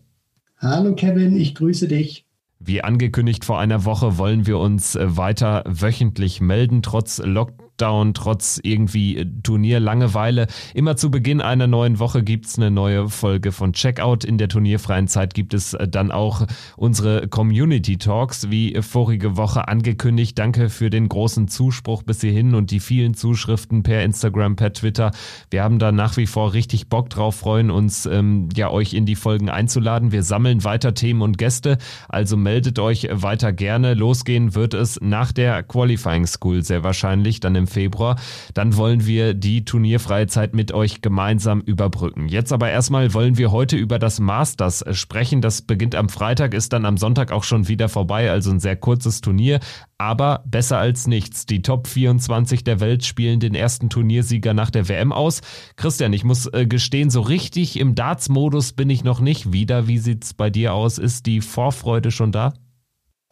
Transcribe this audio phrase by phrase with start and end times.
[0.58, 2.25] Hallo Kevin, ich grüße dich.
[2.58, 8.14] Wie angekündigt vor einer Woche wollen wir uns äh, weiter wöchentlich melden, trotz Lockdown Lockdown,
[8.14, 10.46] trotz irgendwie äh, Turnierlangeweile.
[10.74, 14.24] Immer zu Beginn einer neuen Woche gibt's eine neue Folge von Checkout.
[14.24, 16.46] In der turnierfreien Zeit gibt es äh, dann auch
[16.76, 20.38] unsere Community Talks, wie vorige Woche angekündigt.
[20.38, 25.10] Danke für den großen Zuspruch bis hierhin und die vielen Zuschriften per Instagram, per Twitter.
[25.50, 29.04] Wir haben da nach wie vor richtig Bock drauf, freuen uns, ähm, ja, euch in
[29.04, 30.12] die Folgen einzuladen.
[30.12, 31.76] Wir sammeln weiter Themen und Gäste,
[32.08, 33.94] also meldet euch weiter gerne.
[33.94, 38.16] Losgehen wird es nach der Qualifying School sehr wahrscheinlich, dann im im Februar.
[38.54, 42.28] Dann wollen wir die turnierfreie Zeit mit euch gemeinsam überbrücken.
[42.28, 45.40] Jetzt aber erstmal wollen wir heute über das Masters sprechen.
[45.40, 48.76] Das beginnt am Freitag, ist dann am Sonntag auch schon wieder vorbei, also ein sehr
[48.76, 49.60] kurzes Turnier.
[49.98, 51.46] Aber besser als nichts.
[51.46, 55.40] Die Top 24 der Welt spielen den ersten Turniersieger nach der WM aus.
[55.76, 59.88] Christian, ich muss äh, gestehen, so richtig im Darts-Modus bin ich noch nicht wieder.
[59.88, 60.98] Wie sieht's bei dir aus?
[60.98, 62.52] Ist die Vorfreude schon da?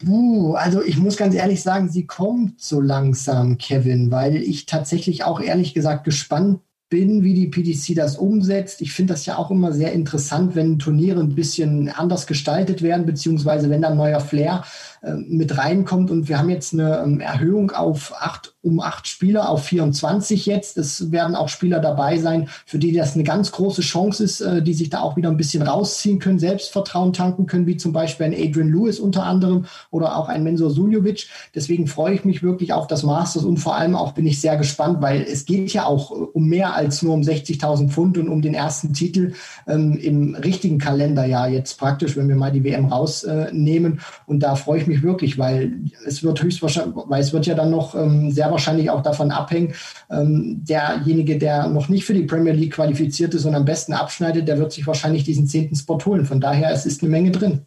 [0.02, 5.24] Uh, also ich muss ganz ehrlich sagen, sie kommt so langsam, Kevin, weil ich tatsächlich
[5.24, 8.80] auch ehrlich gesagt gespannt bin, wie die PDC das umsetzt.
[8.80, 13.06] Ich finde das ja auch immer sehr interessant, wenn Turniere ein bisschen anders gestaltet werden,
[13.06, 14.64] beziehungsweise wenn da ein neuer Flair
[15.12, 16.10] mit reinkommt.
[16.10, 20.78] Und wir haben jetzt eine ähm, Erhöhung auf acht um acht Spieler auf 24 jetzt.
[20.78, 24.62] Es werden auch Spieler dabei sein, für die das eine ganz große Chance ist, äh,
[24.62, 28.26] die sich da auch wieder ein bisschen rausziehen können, Selbstvertrauen tanken können, wie zum Beispiel
[28.26, 31.28] ein Adrian Lewis unter anderem oder auch ein Mensur Suljovic.
[31.54, 34.56] Deswegen freue ich mich wirklich auf das Masters und vor allem auch bin ich sehr
[34.56, 38.28] gespannt, weil es geht ja auch äh, um mehr als nur um 60.000 Pfund und
[38.28, 39.34] um den ersten Titel
[39.66, 43.94] ähm, im richtigen Kalenderjahr jetzt praktisch, wenn wir mal die WM rausnehmen.
[43.94, 45.72] Äh, und da freue ich mich wirklich, weil
[46.06, 49.74] es wird höchstwahrscheinlich, weil es wird ja dann noch ähm, sehr wahrscheinlich auch davon abhängen.
[50.10, 54.48] Ähm, derjenige, der noch nicht für die Premier League qualifiziert ist und am besten abschneidet,
[54.48, 56.24] der wird sich wahrscheinlich diesen zehnten Spot holen.
[56.24, 57.66] Von daher, es ist eine Menge drin.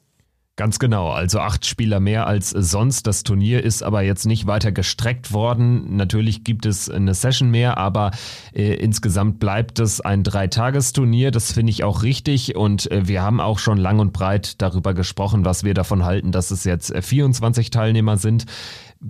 [0.57, 3.06] Ganz genau, also acht Spieler mehr als sonst.
[3.06, 5.95] Das Turnier ist aber jetzt nicht weiter gestreckt worden.
[5.95, 8.09] Natürlich gibt es eine Session mehr, aber
[8.56, 11.29] äh, insgesamt bleibt es ein Dreitagesturnier.
[11.29, 14.95] Das finde ich auch richtig und äh, wir haben auch schon lang und breit darüber
[14.95, 18.47] gesprochen, was wir davon halten, dass es jetzt 24 Teilnehmer sind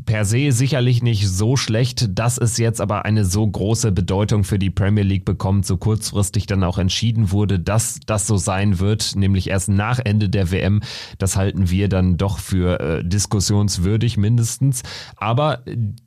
[0.06, 4.59] per se sicherlich nicht so schlecht, dass es jetzt aber eine so große Bedeutung für
[4.59, 9.16] die Premier League bekommt, so kurzfristig dann auch entschieden wurde, dass das so sein wird,
[9.16, 10.81] nämlich erst nach Ende der WM.
[11.18, 14.84] Das halten wir dann doch für äh, diskussionswürdig mindestens.
[15.16, 15.64] Aber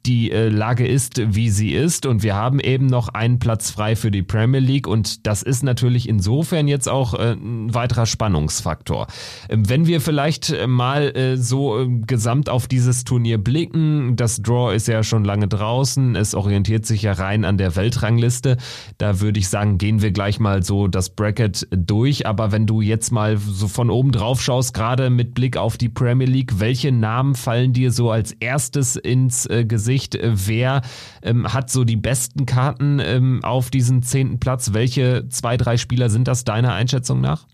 [0.06, 3.96] die äh, Lage ist, wie sie ist und wir haben eben noch einen Platz frei
[3.96, 9.06] für die Premier League und das ist natürlich insofern jetzt auch äh, ein weiterer Spannungsfaktor.
[9.48, 14.16] Ähm, wenn wir vielleicht äh, mal äh, so äh, gesamt auf dieses Turnier blicken, denken,
[14.16, 18.56] das Draw ist ja schon lange draußen, es orientiert sich ja rein an der Weltrangliste.
[18.98, 22.26] Da würde ich sagen, gehen wir gleich mal so das Bracket durch.
[22.26, 25.88] Aber wenn du jetzt mal so von oben drauf schaust, gerade mit Blick auf die
[25.88, 30.18] Premier League, welche Namen fallen dir so als erstes ins äh, Gesicht?
[30.22, 30.82] Wer
[31.22, 34.72] ähm, hat so die besten Karten ähm, auf diesen zehnten Platz?
[34.72, 37.46] Welche zwei, drei Spieler sind das deiner Einschätzung nach?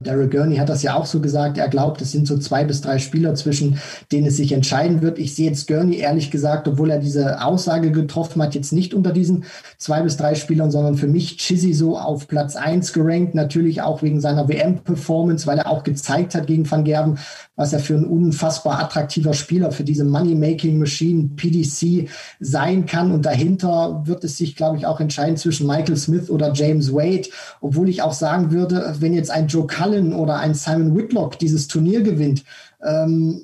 [0.00, 1.56] Daryl Gurney hat das ja auch so gesagt.
[1.56, 3.78] Er glaubt, es sind so zwei bis drei Spieler, zwischen
[4.10, 5.20] denen es sich entscheiden wird.
[5.20, 9.12] Ich sehe jetzt Gurney ehrlich gesagt, obwohl er diese Aussage getroffen hat, jetzt nicht unter
[9.12, 9.44] diesen
[9.78, 13.36] zwei bis drei Spielern, sondern für mich Chizzy so auf Platz eins gerankt.
[13.36, 17.18] Natürlich auch wegen seiner WM-Performance, weil er auch gezeigt hat gegen Van Gerben,
[17.56, 22.08] was er für ein unfassbar attraktiver Spieler für diese Money-Making-Machine PDC
[22.40, 23.12] sein kann.
[23.12, 27.28] Und dahinter wird es sich, glaube ich, auch entscheiden zwischen Michael Smith oder James Wade.
[27.60, 31.68] Obwohl ich auch sagen würde, wenn jetzt ein Joe Cullen oder ein Simon Whitlock dieses
[31.68, 32.44] Turnier gewinnt,
[32.84, 33.42] ähm,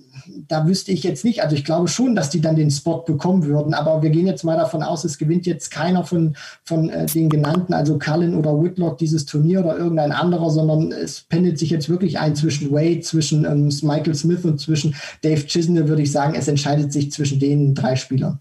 [0.48, 1.42] da wüsste ich jetzt nicht.
[1.42, 3.74] Also ich glaube schon, dass die dann den Spot bekommen würden.
[3.74, 7.28] Aber wir gehen jetzt mal davon aus, es gewinnt jetzt keiner von, von äh, den
[7.28, 11.88] genannten, also Cullen oder Whitlock, dieses Turnier oder irgendein anderer, sondern es pendelt sich jetzt
[11.88, 16.34] wirklich ein zwischen Wade, zwischen ähm, Michael Smith und zwischen Dave Chisnell, würde ich sagen.
[16.34, 18.41] Es entscheidet sich zwischen den drei Spielern.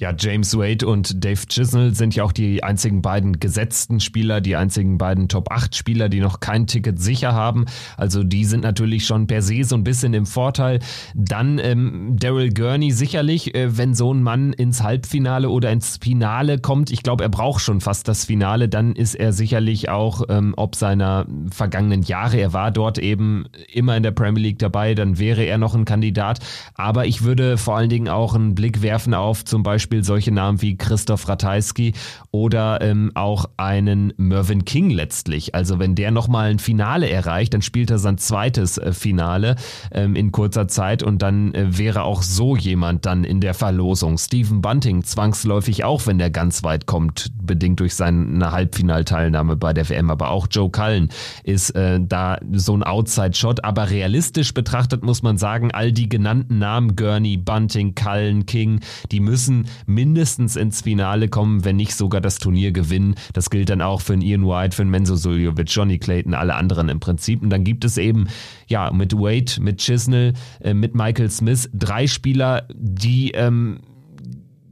[0.00, 4.56] Ja, James Wade und Dave Chisnell sind ja auch die einzigen beiden gesetzten Spieler, die
[4.56, 7.66] einzigen beiden Top 8 Spieler, die noch kein Ticket sicher haben.
[7.98, 10.78] Also die sind natürlich schon per se so ein bisschen im Vorteil.
[11.14, 16.58] Dann ähm, Daryl Gurney sicherlich, äh, wenn so ein Mann ins Halbfinale oder ins Finale
[16.58, 20.54] kommt, ich glaube, er braucht schon fast das Finale, dann ist er sicherlich auch ähm,
[20.56, 25.18] ob seiner vergangenen Jahre, er war dort eben immer in der Premier League dabei, dann
[25.18, 26.38] wäre er noch ein Kandidat.
[26.72, 30.30] Aber ich würde vor allen Dingen auch einen Blick werfen auf zum Beispiel Beispiel solche
[30.30, 31.94] Namen wie Christoph Ratajski
[32.30, 35.56] oder ähm, auch einen Mervyn King letztlich.
[35.56, 39.56] Also wenn der nochmal ein Finale erreicht, dann spielt er sein zweites äh, Finale
[39.90, 44.16] ähm, in kurzer Zeit und dann äh, wäre auch so jemand dann in der Verlosung.
[44.16, 49.88] Stephen Bunting zwangsläufig auch, wenn der ganz weit kommt, bedingt durch seine Halbfinalteilnahme bei der
[49.88, 50.08] WM.
[50.08, 51.08] Aber auch Joe Cullen
[51.42, 53.64] ist äh, da so ein Outside-Shot.
[53.64, 58.78] Aber realistisch betrachtet muss man sagen, all die genannten Namen, Gurney, Bunting, Cullen, King,
[59.10, 63.14] die müssen mindestens ins Finale kommen, wenn nicht sogar das Turnier gewinnen.
[63.32, 66.54] Das gilt dann auch für einen Ian White, für einen Menzo Suljovic, Johnny Clayton, alle
[66.54, 67.42] anderen im Prinzip.
[67.42, 68.28] Und dann gibt es eben,
[68.68, 73.80] ja, mit Wade, mit Chisnell, äh, mit Michael Smith drei Spieler, die ähm,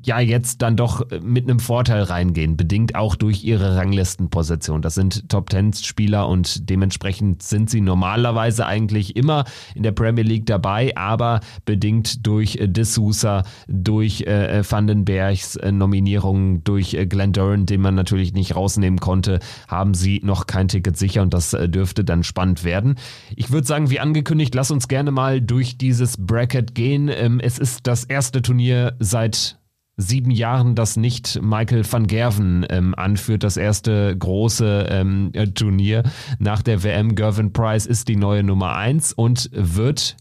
[0.08, 4.82] ja jetzt dann doch äh, mit einem Vorteil reingehen, bedingt auch durch ihre Ranglistenposition.
[4.82, 9.44] Das sind Top Ten Spieler und dementsprechend sind sie normalerweise eigentlich immer
[9.74, 15.70] in der Premier League dabei, aber bedingt durch äh, D'Souza, durch äh, äh Vandenbergs äh,
[15.70, 19.38] Nominierungen, durch äh, Glenn Duran, den man natürlich nicht rausnehmen konnte,
[19.68, 22.96] haben sie noch kein Ticket sicher und das äh, dürfte dann spannend werden.
[23.36, 27.08] Ich würde sagen, wie angekündigt, lass uns gerne mal durch dieses Bracket gehen.
[27.08, 29.57] Ähm, es ist das erste Turnier seit
[29.98, 36.04] sieben Jahren das nicht Michael van Gerven ähm, anführt, das erste große ähm, Turnier
[36.38, 37.16] nach der WM.
[37.16, 40.16] Gervin Price ist die neue Nummer eins und wird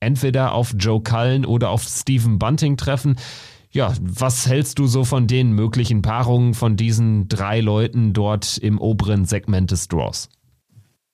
[0.00, 3.16] entweder auf Joe Cullen oder auf Stephen Bunting treffen.
[3.70, 8.78] Ja, was hältst du so von den möglichen Paarungen von diesen drei Leuten dort im
[8.78, 10.28] oberen Segment des Draws?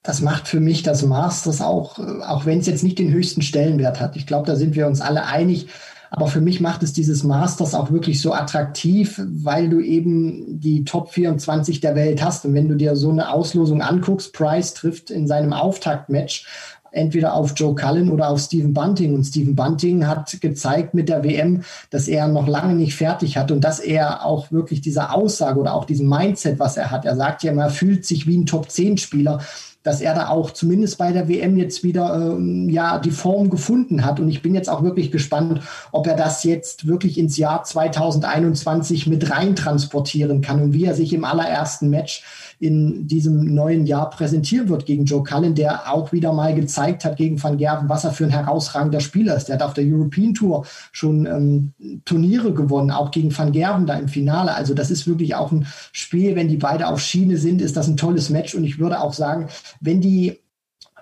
[0.02, 3.42] Das macht für mich das Masters auch, äh, auch wenn es jetzt nicht den höchsten
[3.42, 4.16] Stellenwert hat.
[4.16, 5.68] Ich glaube, da sind wir uns alle einig
[6.10, 10.84] aber für mich macht es dieses Masters auch wirklich so attraktiv, weil du eben die
[10.84, 12.44] Top 24 der Welt hast.
[12.44, 16.46] Und wenn du dir so eine Auslosung anguckst, Price trifft in seinem Auftaktmatch
[16.90, 19.14] entweder auf Joe Cullen oder auf Stephen Bunting.
[19.14, 23.50] Und Stephen Bunting hat gezeigt mit der WM, dass er noch lange nicht fertig hat
[23.50, 27.04] und dass er auch wirklich diese Aussage oder auch diesen Mindset, was er hat.
[27.04, 29.40] Er sagt ja immer, er fühlt sich wie ein Top-10-Spieler
[29.88, 34.04] dass er da auch zumindest bei der WM jetzt wieder ähm, ja die Form gefunden
[34.04, 34.20] hat.
[34.20, 35.62] Und ich bin jetzt auch wirklich gespannt,
[35.92, 40.94] ob er das jetzt wirklich ins Jahr 2021 mit rein transportieren kann und wie er
[40.94, 42.22] sich im allerersten Match
[42.60, 47.16] in diesem neuen Jahr präsentieren wird gegen Joe Cullen, der auch wieder mal gezeigt hat
[47.16, 49.46] gegen Van Gerven, was er für ein herausragender Spieler ist.
[49.46, 51.72] Der hat auf der European Tour schon ähm,
[52.04, 54.54] Turniere gewonnen, auch gegen Van Gerven da im Finale.
[54.54, 57.86] Also das ist wirklich auch ein Spiel, wenn die beide auf Schiene sind, ist das
[57.86, 58.54] ein tolles Match.
[58.54, 59.48] Und ich würde auch sagen,
[59.80, 60.38] wenn die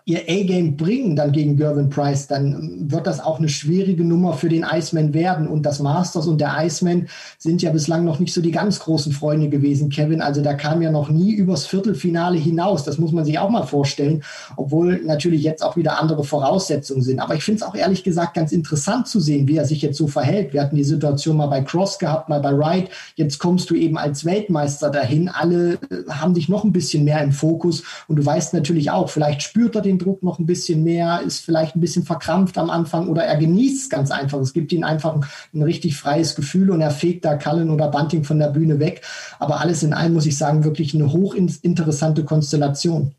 [0.08, 4.48] ihr A-Game bringen dann gegen Gervin Price, dann wird das auch eine schwierige Nummer für
[4.48, 5.48] den Iceman werden.
[5.48, 7.08] Und das Masters und der Iceman
[7.38, 10.20] sind ja bislang noch nicht so die ganz großen Freunde gewesen, Kevin.
[10.20, 12.84] Also da kam ja noch nie übers Viertelfinale hinaus.
[12.84, 14.22] Das muss man sich auch mal vorstellen,
[14.54, 17.18] obwohl natürlich jetzt auch wieder andere Voraussetzungen sind.
[17.18, 19.98] Aber ich finde es auch ehrlich gesagt ganz interessant zu sehen, wie er sich jetzt
[19.98, 20.52] so verhält.
[20.52, 22.90] Wir hatten die Situation mal bei Cross gehabt, mal bei Wright.
[23.16, 25.28] Jetzt kommst du eben als Weltmeister dahin.
[25.28, 27.82] Alle äh, haben dich noch ein bisschen mehr im Fokus.
[28.06, 31.20] Und du weißt natürlich auch, vielleicht spürt er den den Druck noch ein bisschen mehr,
[31.24, 34.38] ist vielleicht ein bisschen verkrampft am Anfang oder er genießt es ganz einfach.
[34.40, 37.88] Es gibt ihm einfach ein, ein richtig freies Gefühl und er fegt da Cullen oder
[37.90, 39.02] Bunting von der Bühne weg.
[39.38, 43.14] Aber alles in allem muss ich sagen, wirklich eine hochinteressante Konstellation.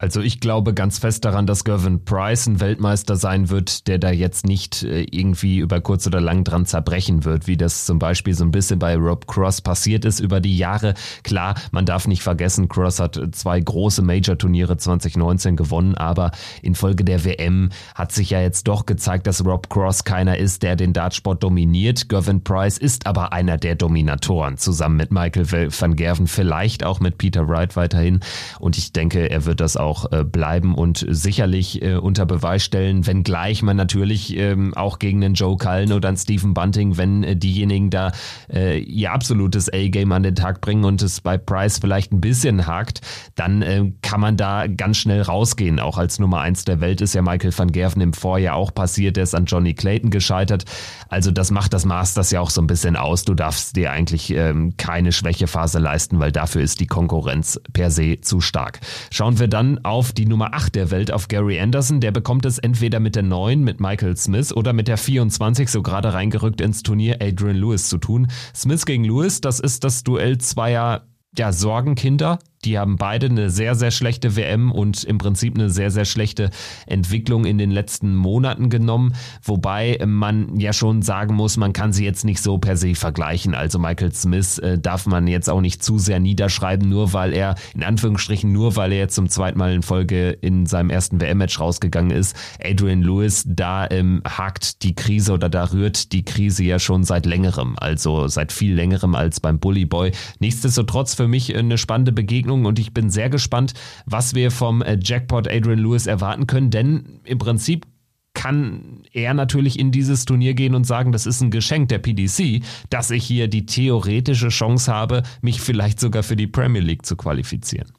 [0.00, 4.10] Also ich glaube ganz fest daran, dass Gervin Price ein Weltmeister sein wird, der da
[4.10, 8.32] jetzt nicht äh, irgendwie über kurz oder lang dran zerbrechen wird, wie das zum Beispiel
[8.32, 10.94] so ein bisschen bei Rob Cross passiert ist über die Jahre.
[11.22, 16.30] Klar, man darf nicht vergessen, Cross hat zwei große Major-Turniere 2019 gewonnen, aber
[16.62, 20.76] infolge der WM hat sich ja jetzt doch gezeigt, dass Rob Cross keiner ist, der
[20.76, 22.08] den Dartsport dominiert.
[22.08, 27.18] Gervin Price ist aber einer der Dominatoren, zusammen mit Michael van Gerven, vielleicht auch mit
[27.18, 28.20] Peter Wright weiterhin.
[28.60, 32.62] Und ich denke, er wird das auch auch äh, bleiben und sicherlich äh, unter Beweis
[32.64, 37.24] stellen, wenngleich man natürlich ähm, auch gegen einen Joe Cullen oder einen Stephen Bunting, wenn
[37.24, 38.12] äh, diejenigen da
[38.52, 42.68] äh, ihr absolutes A-Game an den Tag bringen und es bei Price vielleicht ein bisschen
[42.68, 43.00] hakt,
[43.34, 45.80] dann äh, kann man da ganz schnell rausgehen.
[45.80, 49.16] Auch als Nummer eins der Welt ist ja Michael van Gerven im Vorjahr auch passiert,
[49.16, 50.64] der ist an Johnny Clayton gescheitert.
[51.08, 53.24] Also das macht das Masters ja auch so ein bisschen aus.
[53.24, 58.20] Du darfst dir eigentlich ähm, keine Schwächephase leisten, weil dafür ist die Konkurrenz per se
[58.20, 58.78] zu stark.
[59.10, 62.00] Schauen wir dann auf die Nummer 8 der Welt, auf Gary Anderson.
[62.00, 65.82] Der bekommt es entweder mit der 9, mit Michael Smith, oder mit der 24, so
[65.82, 68.28] gerade reingerückt ins Turnier, Adrian Lewis zu tun.
[68.54, 71.06] Smith gegen Lewis, das ist das Duell zweier
[71.36, 75.90] ja, Sorgenkinder Die haben beide eine sehr, sehr schlechte WM und im Prinzip eine sehr,
[75.90, 76.50] sehr schlechte
[76.86, 79.14] Entwicklung in den letzten Monaten genommen.
[79.42, 83.54] Wobei man ja schon sagen muss, man kann sie jetzt nicht so per se vergleichen.
[83.54, 87.54] Also Michael Smith äh, darf man jetzt auch nicht zu sehr niederschreiben, nur weil er,
[87.74, 91.58] in Anführungsstrichen, nur weil er jetzt zum zweiten Mal in Folge in seinem ersten WM-Match
[91.58, 92.36] rausgegangen ist.
[92.62, 97.24] Adrian Lewis, da ähm, hakt die Krise oder da rührt die Krise ja schon seit
[97.24, 100.12] längerem, also seit viel längerem als beim Bully Boy.
[100.40, 103.74] Nichtsdestotrotz für mich eine spannende Begegnung Begegnung und ich bin sehr gespannt,
[104.06, 107.86] was wir vom äh, Jackpot Adrian Lewis erwarten können, denn im Prinzip
[108.32, 112.62] kann er natürlich in dieses Turnier gehen und sagen, das ist ein Geschenk der PDC,
[112.88, 117.16] dass ich hier die theoretische Chance habe, mich vielleicht sogar für die Premier League zu
[117.16, 117.92] qualifizieren.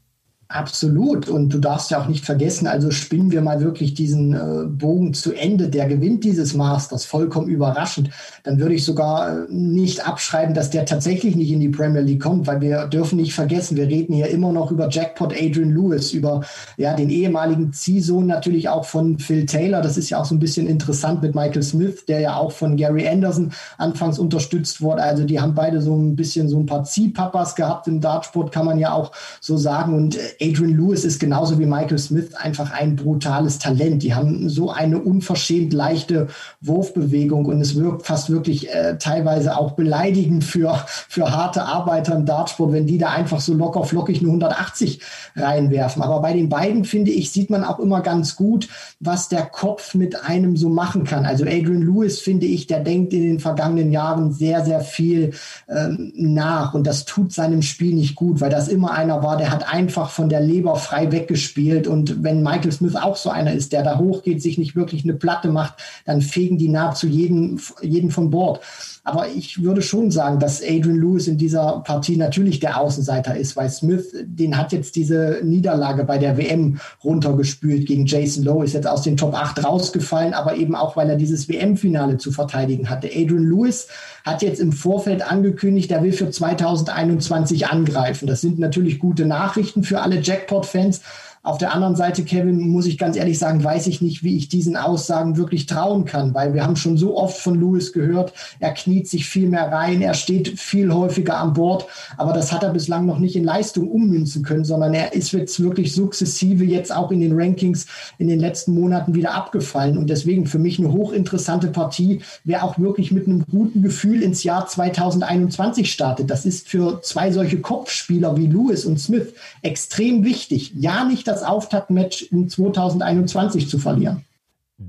[0.53, 1.29] Absolut.
[1.29, 5.13] Und du darfst ja auch nicht vergessen, also spinnen wir mal wirklich diesen äh, Bogen
[5.13, 5.69] zu Ende.
[5.69, 8.09] Der gewinnt dieses Masters vollkommen überraschend.
[8.43, 12.21] Dann würde ich sogar äh, nicht abschreiben, dass der tatsächlich nicht in die Premier League
[12.21, 16.11] kommt, weil wir dürfen nicht vergessen, wir reden hier immer noch über Jackpot Adrian Lewis,
[16.11, 16.41] über
[16.75, 19.81] ja, den ehemaligen Ziehsohn natürlich auch von Phil Taylor.
[19.81, 22.75] Das ist ja auch so ein bisschen interessant mit Michael Smith, der ja auch von
[22.75, 25.01] Gary Anderson anfangs unterstützt wurde.
[25.01, 28.65] Also die haben beide so ein bisschen so ein paar Ziehpapas gehabt im Dartsport, kann
[28.65, 29.95] man ja auch so sagen.
[29.95, 34.01] Und äh, Adrian Lewis ist genauso wie Michael Smith einfach ein brutales Talent.
[34.01, 36.27] Die haben so eine unverschämt leichte
[36.61, 42.25] Wurfbewegung und es wirkt fast wirklich äh, teilweise auch beleidigend für, für harte Arbeiter im
[42.25, 45.01] Dartsport, wenn die da einfach so locker flockig nur 180
[45.35, 46.01] reinwerfen.
[46.01, 48.67] Aber bei den beiden, finde ich, sieht man auch immer ganz gut,
[48.99, 51.25] was der Kopf mit einem so machen kann.
[51.25, 55.33] Also Adrian Lewis, finde ich, der denkt in den vergangenen Jahren sehr, sehr viel
[55.69, 59.51] ähm, nach und das tut seinem Spiel nicht gut, weil das immer einer war, der
[59.51, 61.87] hat einfach von der Leber frei weggespielt.
[61.87, 65.13] Und wenn Michael Smith auch so einer ist, der da hochgeht, sich nicht wirklich eine
[65.13, 68.61] Platte macht, dann fegen die nahezu jeden, jeden von Bord.
[69.03, 73.55] Aber ich würde schon sagen, dass Adrian Lewis in dieser Partie natürlich der Außenseiter ist,
[73.55, 78.73] weil Smith, den hat jetzt diese Niederlage bei der WM runtergespült gegen Jason Lowe, ist
[78.73, 82.89] jetzt aus den Top 8 rausgefallen, aber eben auch, weil er dieses WM-Finale zu verteidigen
[82.89, 83.07] hatte.
[83.07, 83.87] Adrian Lewis
[84.23, 88.27] hat jetzt im Vorfeld angekündigt, er will für 2021 angreifen.
[88.27, 91.03] Das sind natürlich gute Nachrichten für alle jackpot fans.
[91.43, 94.47] Auf der anderen Seite, Kevin, muss ich ganz ehrlich sagen, weiß ich nicht, wie ich
[94.47, 98.75] diesen Aussagen wirklich trauen kann, weil wir haben schon so oft von Lewis gehört, er
[98.75, 102.69] kniet sich viel mehr rein, er steht viel häufiger an Bord, aber das hat er
[102.69, 107.09] bislang noch nicht in Leistung ummünzen können, sondern er ist jetzt wirklich sukzessive jetzt auch
[107.09, 107.87] in den Rankings
[108.19, 112.77] in den letzten Monaten wieder abgefallen und deswegen für mich eine hochinteressante Partie, wer auch
[112.77, 116.29] wirklich mit einem guten Gefühl ins Jahr 2021 startet.
[116.29, 119.33] Das ist für zwei solche Kopfspieler wie Lewis und Smith
[119.63, 120.73] extrem wichtig.
[120.75, 124.25] Ja, nicht das Auftaktmatch in 2021 zu verlieren.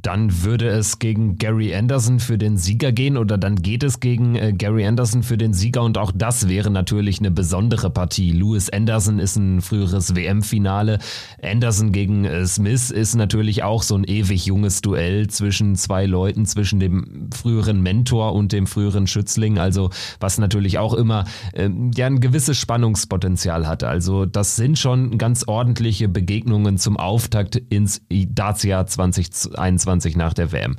[0.00, 4.36] Dann würde es gegen Gary Anderson für den Sieger gehen oder dann geht es gegen
[4.36, 8.30] äh, Gary Anderson für den Sieger und auch das wäre natürlich eine besondere Partie.
[8.30, 10.98] Lewis Anderson ist ein früheres WM-Finale.
[11.42, 16.46] Anderson gegen äh, Smith ist natürlich auch so ein ewig junges Duell zwischen zwei Leuten,
[16.46, 19.58] zwischen dem früheren Mentor und dem früheren Schützling.
[19.58, 23.84] Also was natürlich auch immer äh, ja ein gewisses Spannungspotenzial hat.
[23.84, 29.81] Also das sind schon ganz ordentliche Begegnungen zum Auftakt ins Dacia 2021.
[29.82, 30.76] 2022 nach der WM.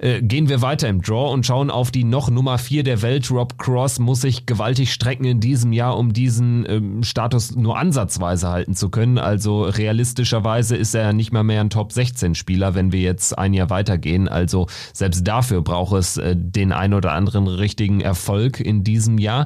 [0.00, 3.30] Äh, gehen wir weiter im Draw und schauen auf die noch Nummer 4 der Welt.
[3.30, 8.48] Rob Cross muss sich gewaltig strecken in diesem Jahr, um diesen ähm, Status nur ansatzweise
[8.48, 9.18] halten zu können.
[9.18, 13.52] Also realistischerweise ist er nicht mal mehr ein Top 16 Spieler, wenn wir jetzt ein
[13.52, 14.26] Jahr weitergehen.
[14.26, 19.44] Also selbst dafür braucht es äh, den ein oder anderen richtigen Erfolg in diesem Jahr.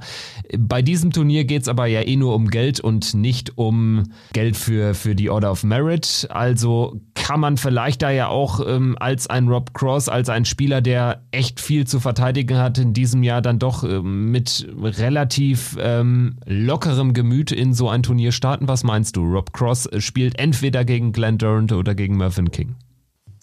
[0.56, 4.56] Bei diesem Turnier geht es aber ja eh nur um Geld und nicht um Geld
[4.56, 6.28] für, für die Order of Merit.
[6.30, 10.80] Also kann man vielleicht da ja auch ähm, als ein Rob Cross, als ein Spieler,
[10.80, 16.36] der echt viel zu verteidigen hat, in diesem Jahr dann doch ähm, mit relativ ähm,
[16.46, 18.68] lockerem Gemüt in so ein Turnier starten.
[18.68, 19.24] Was meinst du?
[19.24, 22.76] Rob Cross spielt entweder gegen Glenn Durant oder gegen Mervyn King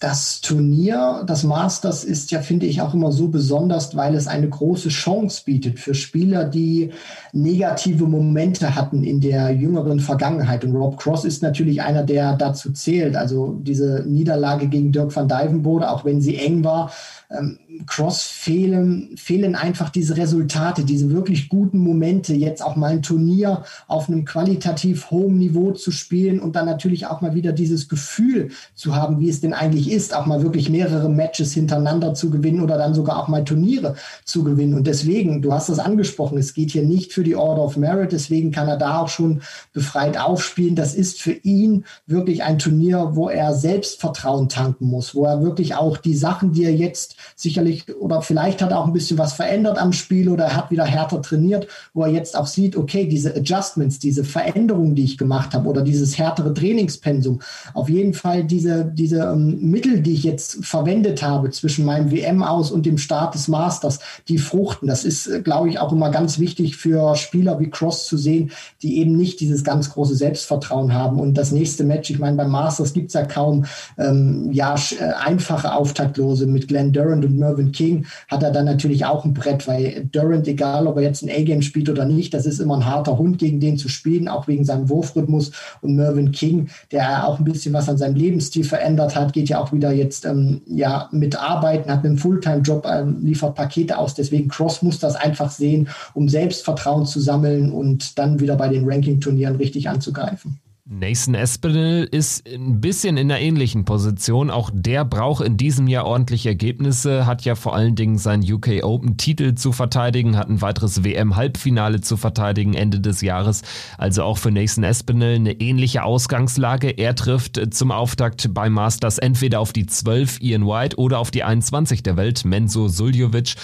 [0.02, 4.48] das Turnier, das Masters ist ja, finde ich, auch immer so besonders, weil es eine
[4.48, 6.90] große Chance bietet für Spieler, die
[7.32, 10.64] negative Momente hatten in der jüngeren Vergangenheit.
[10.64, 13.14] Und Rob Cross ist natürlich einer, der dazu zählt.
[13.14, 16.90] Also diese Niederlage gegen Dirk van Dijvenbode, auch wenn sie eng war,
[17.30, 23.02] ähm, Cross fehlen, fehlen einfach diese Resultate, diese wirklich guten Momente, jetzt auch mal ein
[23.02, 27.88] Turnier auf einem qualitativ hohen Niveau zu spielen und dann natürlich auch mal wieder dieses
[27.88, 32.30] Gefühl zu haben, wie es denn eigentlich ist, auch mal wirklich mehrere Matches hintereinander zu
[32.30, 33.94] gewinnen oder dann sogar auch mal Turniere
[34.24, 34.74] zu gewinnen.
[34.74, 38.12] Und deswegen, du hast das angesprochen, es geht hier nicht für die Order of Merit,
[38.12, 40.74] deswegen kann er da auch schon befreit aufspielen.
[40.74, 45.74] Das ist für ihn wirklich ein Turnier, wo er Selbstvertrauen tanken muss, wo er wirklich
[45.74, 49.78] auch die Sachen, die er jetzt sicherlich oder vielleicht hat auch ein bisschen was verändert
[49.78, 53.34] am Spiel oder er hat wieder härter trainiert, wo er jetzt auch sieht, okay, diese
[53.34, 57.40] Adjustments, diese Veränderungen, die ich gemacht habe oder dieses härtere Trainingspensum,
[57.74, 62.42] auf jeden Fall diese, diese ähm, Mittel, die ich jetzt verwendet habe zwischen meinem WM
[62.42, 63.98] aus und dem Start des Masters,
[64.28, 64.86] die fruchten.
[64.86, 68.52] Das ist, äh, glaube ich, auch immer ganz wichtig für Spieler wie Cross zu sehen,
[68.82, 71.18] die eben nicht dieses ganz große Selbstvertrauen haben.
[71.18, 73.64] Und das nächste Match, ich meine, beim Masters gibt es ja kaum
[73.98, 76.46] ähm, ja, äh, einfache Auftaktlose.
[76.46, 80.46] Mit Glenn Durant und Mervyn King hat er dann natürlich auch ein Brett, weil Durant,
[80.46, 83.38] egal ob er jetzt ein A-Game spielt oder nicht, das ist immer ein harter Hund,
[83.38, 85.50] gegen den zu spielen, auch wegen seinem Wurfrhythmus.
[85.80, 89.60] Und Mervyn King, der auch ein bisschen was an seinem Lebensstil verändert hat, geht ja
[89.62, 94.14] auch wieder jetzt ähm, ja mit Arbeiten, hat einen Fulltime-Job, ähm, liefert Pakete aus.
[94.14, 98.88] Deswegen Cross muss das einfach sehen, um Selbstvertrauen zu sammeln und dann wieder bei den
[98.88, 100.60] Ranking-Turnieren richtig anzugreifen.
[100.94, 104.50] Nathan Espinel ist ein bisschen in einer ähnlichen Position.
[104.50, 108.82] Auch der braucht in diesem Jahr ordentlich Ergebnisse, hat ja vor allen Dingen seinen UK
[108.82, 113.62] Open Titel zu verteidigen, hat ein weiteres WM-Halbfinale zu verteidigen Ende des Jahres.
[113.96, 116.90] Also auch für Nathan Espinel eine ähnliche Ausgangslage.
[116.90, 121.42] Er trifft zum Auftakt bei Masters entweder auf die 12 Ian White oder auf die
[121.42, 123.54] 21 der Welt, Menzo Suljovic.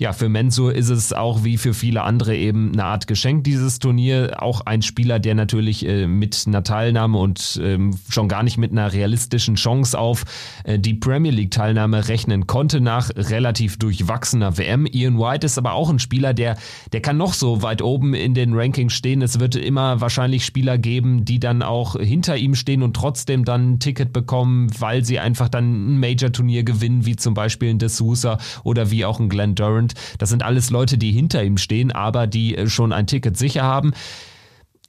[0.00, 3.80] Ja, für Menzo ist es auch wie für viele andere eben eine Art Geschenk, dieses
[3.80, 4.36] Turnier.
[4.40, 8.70] Auch ein Spieler, der natürlich äh, mit einer Teilnahme und ähm, schon gar nicht mit
[8.70, 10.24] einer realistischen Chance auf
[10.62, 14.86] äh, die Premier League Teilnahme rechnen konnte nach relativ durchwachsener WM.
[14.86, 16.56] Ian White ist aber auch ein Spieler, der,
[16.92, 19.20] der kann noch so weit oben in den Rankings stehen.
[19.20, 23.72] Es wird immer wahrscheinlich Spieler geben, die dann auch hinter ihm stehen und trotzdem dann
[23.72, 28.38] ein Ticket bekommen, weil sie einfach dann ein Major-Turnier gewinnen, wie zum Beispiel ein D'Souza
[28.62, 29.87] oder wie auch ein Glenn Durant.
[30.18, 33.62] Das sind alles Leute, die hinter ihm stehen, aber die äh, schon ein Ticket sicher
[33.62, 33.92] haben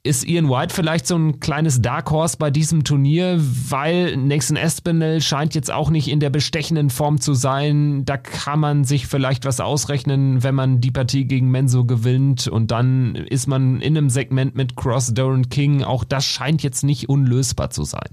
[0.02, 5.20] ist Ian White vielleicht so ein kleines Dark Horse bei diesem Turnier, weil Nathan Espinel
[5.20, 8.04] scheint jetzt auch nicht in der bestechenden Form zu sein.
[8.06, 12.70] Da kann man sich vielleicht was ausrechnen, wenn man die Partie gegen Menzo gewinnt und
[12.70, 15.82] dann ist man in einem Segment mit Cross, Doran King.
[15.82, 18.08] Auch das scheint jetzt nicht unlösbar zu sein.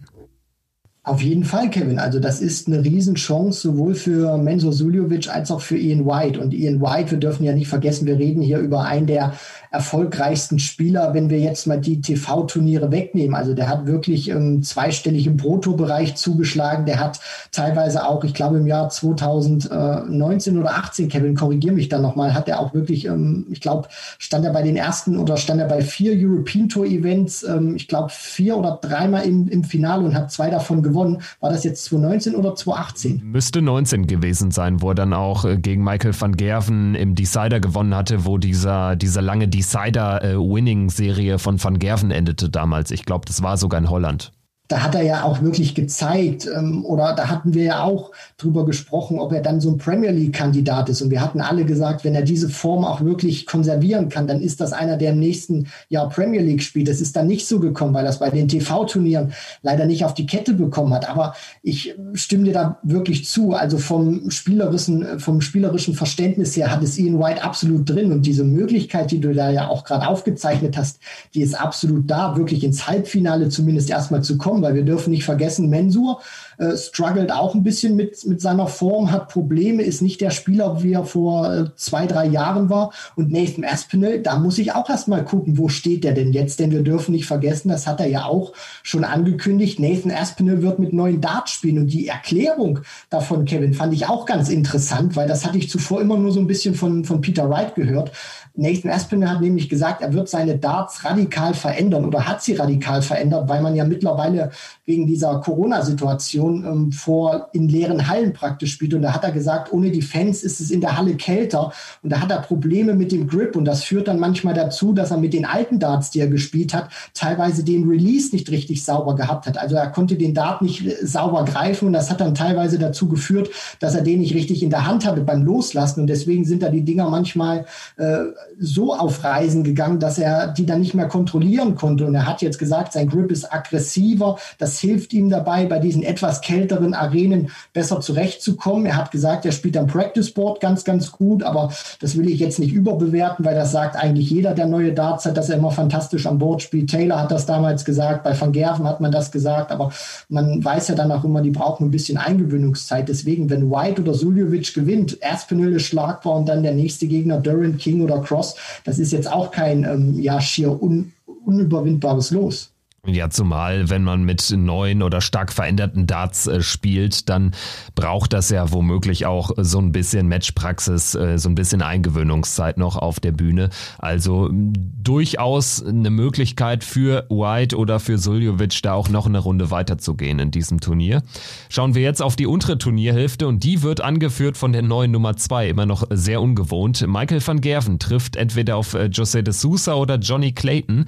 [1.08, 2.00] Auf jeden Fall, Kevin.
[2.00, 6.38] Also das ist eine Riesenchance sowohl für Menzo Suljovic als auch für Ian White.
[6.38, 9.32] Und Ian White, wir dürfen ja nicht vergessen, wir reden hier über einen der
[9.72, 13.36] erfolgreichsten Spieler, wenn wir jetzt mal die TV-Turniere wegnehmen.
[13.36, 16.86] Also der hat wirklich ähm, zweistellig im Bruttobereich zugeschlagen.
[16.86, 17.20] Der hat
[17.52, 22.48] teilweise auch, ich glaube im Jahr 2019 oder 18, Kevin, korrigiere mich dann nochmal, hat
[22.48, 25.82] er auch wirklich, ähm, ich glaube, stand er bei den ersten oder stand er bei
[25.82, 30.32] vier European Tour Events, ähm, ich glaube vier oder dreimal im, im Finale und hat
[30.32, 31.22] zwei davon gewonnen.
[31.40, 33.22] War das jetzt 2019 oder 2018?
[33.24, 37.60] Müsste 19 gewesen sein, wo er dann auch äh, gegen Michael van Gerven im Decider
[37.60, 42.92] gewonnen hatte, wo dieser, dieser lange Decider-Winning-Serie äh, von Van Gerven endete damals.
[42.92, 44.32] Ich glaube, das war sogar in Holland
[44.68, 48.66] da hat er ja auch wirklich gezeigt, ähm, oder da hatten wir ja auch drüber
[48.66, 51.02] gesprochen, ob er dann so ein Premier League-Kandidat ist.
[51.02, 54.60] Und wir hatten alle gesagt, wenn er diese Form auch wirklich konservieren kann, dann ist
[54.60, 56.90] das einer, der im nächsten Jahr Premier League spielt.
[56.90, 60.26] Das ist dann nicht so gekommen, weil das bei den TV-Turnieren leider nicht auf die
[60.26, 61.10] Kette bekommen hat.
[61.10, 63.54] Aber ich stimme dir da wirklich zu.
[63.54, 68.12] Also vom spielerischen, vom spielerischen Verständnis her hat es Ian White absolut drin.
[68.12, 71.00] Und diese Möglichkeit, die du da ja auch gerade aufgezeichnet hast,
[71.34, 75.26] die ist absolut da, wirklich ins Halbfinale zumindest erstmal zu kommen, weil wir dürfen nicht
[75.26, 76.22] vergessen, Mensur
[76.58, 80.82] äh, struggelt auch ein bisschen mit, mit seiner Form, hat Probleme, ist nicht der Spieler,
[80.82, 82.92] wie er vor äh, zwei, drei Jahren war.
[83.16, 86.60] Und Nathan Aspinall, da muss ich auch erstmal gucken, wo steht der denn jetzt?
[86.60, 89.80] Denn wir dürfen nicht vergessen, das hat er ja auch schon angekündigt.
[89.80, 91.80] Nathan Aspinall wird mit neuen Darts spielen.
[91.80, 96.02] Und die Erklärung davon, Kevin, fand ich auch ganz interessant, weil das hatte ich zuvor
[96.02, 98.12] immer nur so ein bisschen von, von Peter Wright gehört.
[98.58, 103.04] Nathan Aspinall hat nämlich gesagt, er wird seine Darts radikal verändern oder hat sie radikal
[103.04, 104.50] verändert, weil man ja mittlerweile
[104.86, 108.96] wegen dieser Corona-Situation ähm, vor in leeren Hallen praktisch spielt.
[108.96, 111.72] Und da hat er gesagt, ohne die Fans ist es in der Halle kälter.
[112.02, 113.56] Und da hat er Probleme mit dem Grip.
[113.56, 116.74] Und das führt dann manchmal dazu, dass er mit den alten Darts, die er gespielt
[116.74, 119.60] hat, teilweise den Release nicht richtig sauber gehabt hat.
[119.60, 121.88] Also er konnte den Dart nicht äh, sauber greifen.
[121.88, 125.06] Und das hat dann teilweise dazu geführt, dass er den nicht richtig in der Hand
[125.06, 126.02] hatte beim Loslassen.
[126.02, 127.66] Und deswegen sind da die Dinger manchmal
[127.98, 128.18] äh,
[128.60, 132.06] so auf Reisen gegangen, dass er die dann nicht mehr kontrollieren konnte.
[132.06, 134.38] Und er hat jetzt gesagt, sein Grip ist aggressiver.
[134.58, 138.86] Das hilft ihm dabei, bei diesen etwas kälteren Arenen besser zurechtzukommen.
[138.86, 142.40] Er hat gesagt, er spielt am Practice Board ganz, ganz gut, aber das will ich
[142.40, 145.72] jetzt nicht überbewerten, weil das sagt eigentlich jeder, der neue Darts hat, dass er immer
[145.72, 146.90] fantastisch am Board spielt.
[146.90, 149.92] Taylor hat das damals gesagt, bei Van Gerven hat man das gesagt, aber
[150.30, 153.08] man weiß ja dann auch immer, die brauchen ein bisschen Eingewöhnungszeit.
[153.08, 157.78] Deswegen, wenn White oder Suljovic gewinnt, Aspinall ist schlagbar und dann der nächste Gegner Durant,
[157.78, 158.37] King oder Cross,
[158.84, 161.14] das ist jetzt auch kein ähm, ja schier un
[161.46, 162.74] unüberwindbares Los.
[163.10, 167.54] Ja, zumal, wenn man mit neuen oder stark veränderten Darts äh, spielt, dann
[167.96, 172.98] braucht das ja womöglich auch so ein bisschen Matchpraxis, äh, so ein bisschen Eingewöhnungszeit noch
[172.98, 173.70] auf der Bühne.
[173.98, 180.40] Also durchaus eine Möglichkeit für White oder für Suljovic da auch noch eine Runde weiterzugehen
[180.40, 181.24] in diesem Turnier.
[181.70, 185.38] Schauen wir jetzt auf die untere Turnierhälfte und die wird angeführt von der neuen Nummer
[185.38, 187.08] zwei, immer noch sehr ungewohnt.
[187.08, 191.06] Michael van Gerven trifft entweder auf äh, José de Sousa oder Johnny Clayton.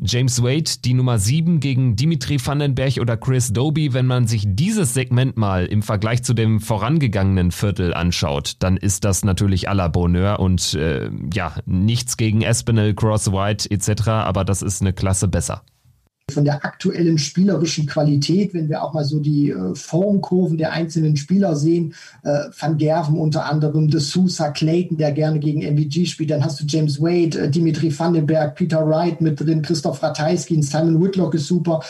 [0.00, 3.92] James Wade die Nummer 7 gegen Dimitri Vandenberg oder Chris Doby.
[3.92, 9.04] Wenn man sich dieses Segment mal im Vergleich zu dem vorangegangenen Viertel anschaut, dann ist
[9.04, 14.44] das natürlich à la Bonheur und äh, ja, nichts gegen Espinel, Cross White etc., aber
[14.44, 15.62] das ist eine Klasse besser
[16.30, 21.16] von der aktuellen spielerischen Qualität, wenn wir auch mal so die äh, Formkurven der einzelnen
[21.16, 26.30] Spieler sehen, äh, Van Gerven unter anderem, De Sousa, Clayton, der gerne gegen MVG spielt,
[26.30, 31.02] dann hast du James Wade, äh, Dimitri Vandenberg, Peter Wright mit drin, Christoph Ratajski, Simon
[31.02, 31.80] Whitlock ist super,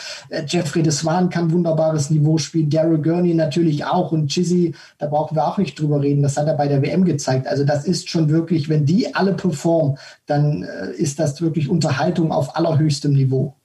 [0.47, 5.35] Jeffrey de Swan kann wunderbares Niveau spielen, Daryl Gurney natürlich auch und Chizzy, da brauchen
[5.35, 7.47] wir auch nicht drüber reden, das hat er bei der WM gezeigt.
[7.47, 9.97] Also das ist schon wirklich, wenn die alle performen,
[10.27, 10.65] dann
[10.97, 13.58] ist das wirklich Unterhaltung auf allerhöchstem Niveau.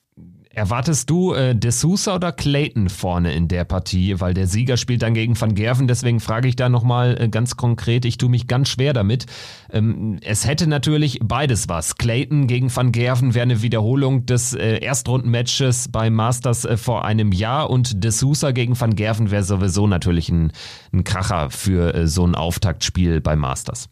[0.55, 4.21] Erwartest du äh, De Sousa oder Clayton vorne in der Partie?
[4.21, 7.57] Weil der Sieger spielt dann gegen Van Gerven, deswegen frage ich da nochmal äh, ganz
[7.57, 8.05] konkret.
[8.05, 9.27] Ich tue mich ganz schwer damit.
[9.73, 11.97] Ähm, es hätte natürlich beides was.
[11.97, 17.33] Clayton gegen Van Gerven wäre eine Wiederholung des äh, Erstrundenmatches beim Masters äh, vor einem
[17.33, 20.53] Jahr und De Sousa gegen Van Gerven wäre sowieso natürlich ein,
[20.93, 23.89] ein Kracher für äh, so ein Auftaktspiel beim Masters.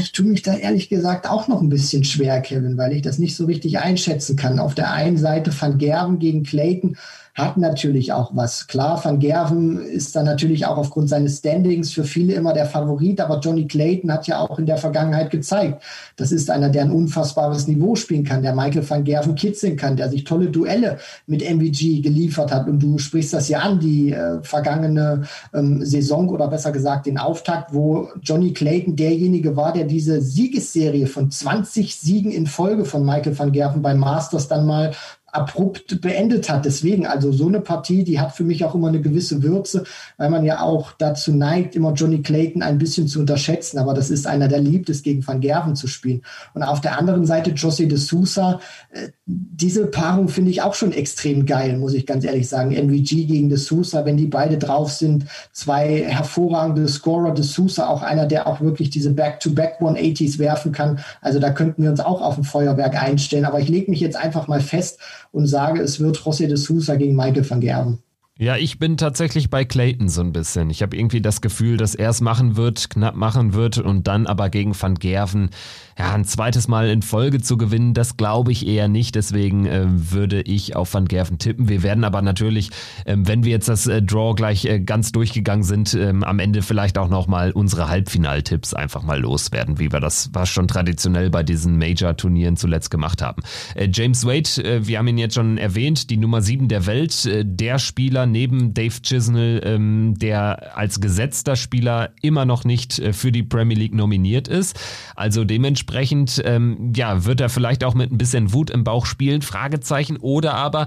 [0.00, 3.18] Ich tue mich da ehrlich gesagt auch noch ein bisschen schwer, Kevin, weil ich das
[3.18, 4.60] nicht so richtig einschätzen kann.
[4.60, 6.96] Auf der einen Seite Van Gerven gegen Clayton
[7.34, 8.66] hat natürlich auch was.
[8.66, 13.20] Klar, Van Gerven ist dann natürlich auch aufgrund seines Standings für viele immer der Favorit,
[13.22, 15.82] aber Johnny Clayton hat ja auch in der Vergangenheit gezeigt,
[16.16, 19.96] das ist einer, der ein unfassbares Niveau spielen kann, der Michael van Gerven kitzeln kann,
[19.96, 22.68] der sich tolle Duelle mit MVG geliefert hat.
[22.68, 25.22] Und du sprichst das ja an, die äh, vergangene
[25.54, 31.06] ähm, Saison oder besser gesagt den Auftakt, wo Johnny Clayton derjenige war, der diese Siegesserie
[31.06, 34.92] von 20 Siegen in Folge von Michael van Gerven beim Masters dann mal
[35.32, 36.66] abrupt beendet hat.
[36.66, 39.84] Deswegen, also so eine Partie, die hat für mich auch immer eine gewisse Würze,
[40.18, 43.78] weil man ja auch dazu neigt, immer Johnny Clayton ein bisschen zu unterschätzen.
[43.78, 46.20] Aber das ist einer, der liebt es, gegen Van Gerven zu spielen.
[46.52, 50.92] Und auf der anderen Seite José de Sousa, äh, diese Paarung finde ich auch schon
[50.92, 52.72] extrem geil, muss ich ganz ehrlich sagen.
[52.72, 58.02] MVG gegen de Sousa, wenn die beide drauf sind, zwei hervorragende Scorer, de Sousa auch
[58.02, 61.00] einer, der auch wirklich diese Back-to-Back 180s werfen kann.
[61.22, 63.46] Also da könnten wir uns auch auf ein Feuerwerk einstellen.
[63.46, 64.98] Aber ich lege mich jetzt einfach mal fest,
[65.32, 67.98] und sage, es wird José de Sousa gegen Michael van Gerben.
[68.38, 70.70] Ja, ich bin tatsächlich bei Clayton so ein bisschen.
[70.70, 74.26] Ich habe irgendwie das Gefühl, dass er es machen wird, knapp machen wird und dann
[74.26, 75.50] aber gegen Van Gerven
[75.98, 79.14] ja, ein zweites Mal in Folge zu gewinnen, das glaube ich eher nicht.
[79.14, 81.68] Deswegen äh, würde ich auf Van Gerven tippen.
[81.68, 82.70] Wir werden aber natürlich,
[83.04, 86.62] äh, wenn wir jetzt das äh, Draw gleich äh, ganz durchgegangen sind, ähm, am Ende
[86.62, 91.42] vielleicht auch nochmal unsere Halbfinaltipps einfach mal loswerden, wie wir das was schon traditionell bei
[91.42, 93.42] diesen Major-Turnieren zuletzt gemacht haben.
[93.74, 97.28] Äh, James Wade, äh, wir haben ihn jetzt schon erwähnt, die Nummer 7 der Welt,
[97.44, 103.42] der Spieler neben Dave Chisnell, ähm, der als gesetzter Spieler immer noch nicht für die
[103.42, 104.78] Premier League nominiert ist.
[105.14, 109.42] Also dementsprechend ähm, ja, wird er vielleicht auch mit ein bisschen Wut im Bauch spielen,
[109.42, 110.16] Fragezeichen.
[110.16, 110.86] Oder aber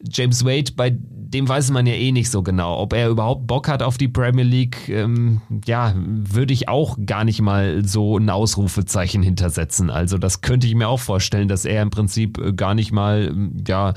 [0.00, 3.68] James Wade, bei dem weiß man ja eh nicht so genau, ob er überhaupt Bock
[3.68, 4.88] hat auf die Premier League.
[4.88, 9.90] Ähm, ja, würde ich auch gar nicht mal so ein Ausrufezeichen hintersetzen.
[9.90, 13.34] Also das könnte ich mir auch vorstellen, dass er im Prinzip äh, gar nicht mal,
[13.66, 13.94] ja,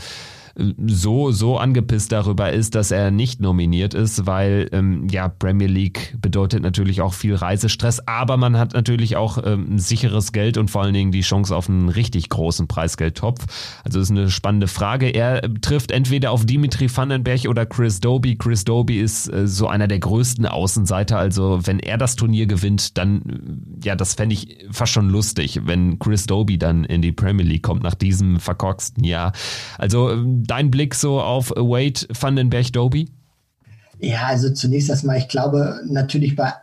[0.88, 6.15] so, so angepisst darüber ist, dass er nicht nominiert ist, weil ähm, ja, Premier League
[6.22, 10.84] bedeutet natürlich auch viel Reisestress, aber man hat natürlich auch ähm, sicheres Geld und vor
[10.84, 13.45] allen Dingen die Chance auf einen richtig großen Preisgeldtopf.
[13.84, 15.08] Also ist eine spannende Frage.
[15.08, 18.36] Er äh, trifft entweder auf Dimitri Vandenberg oder Chris Doby.
[18.36, 21.17] Chris Doby ist äh, so einer der größten Außenseiter.
[21.17, 23.22] Also wenn er das Turnier gewinnt, dann,
[23.84, 27.45] äh, ja, das fände ich fast schon lustig, wenn Chris Doby dann in die Premier
[27.45, 29.32] League kommt nach diesem verkorksten Jahr.
[29.78, 33.09] Also ähm, dein Blick so auf Wade Vandenberg Doby?
[33.99, 36.53] Ja, also zunächst erstmal, ich glaube natürlich bei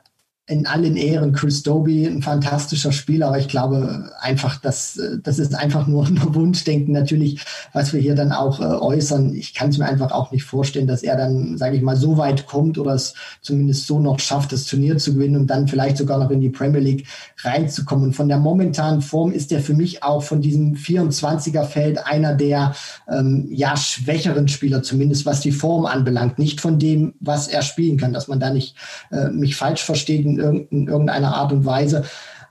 [0.49, 5.57] in allen Ehren Chris Doby, ein fantastischer Spieler, aber ich glaube einfach, dass das ist
[5.57, 9.35] einfach nur ein Wunschdenken natürlich, was wir hier dann auch äh, äußern.
[9.35, 12.17] Ich kann es mir einfach auch nicht vorstellen, dass er dann, sage ich mal, so
[12.17, 15.97] weit kommt oder es zumindest so noch schafft, das Turnier zu gewinnen und dann vielleicht
[15.97, 18.13] sogar noch in die Premier League reinzukommen.
[18.13, 22.73] von der momentanen Form ist er für mich auch von diesem 24er Feld einer der
[23.11, 26.39] ähm, ja schwächeren Spieler, zumindest was die Form anbelangt.
[26.39, 28.77] Nicht von dem, was er spielen kann, dass man da nicht
[29.11, 32.05] äh, mich falsch versteht in, irgendeiner Art und Weise.